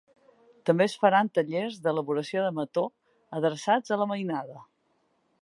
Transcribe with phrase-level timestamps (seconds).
[0.69, 2.87] També es faran tallers d’elaboració de mató
[3.41, 4.59] adreçats a la mainada.